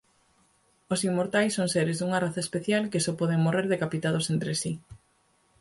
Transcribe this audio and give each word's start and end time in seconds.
Os 0.93 0.99
Inmortais 1.09 1.51
son 1.57 1.67
seres 1.73 1.97
dunha 1.97 2.21
raza 2.25 2.41
especial 2.45 2.83
que 2.91 3.03
só 3.05 3.11
poden 3.21 3.43
morrer 3.45 3.65
decapitados 3.69 4.25
entre 4.33 4.53
si. 4.61 4.71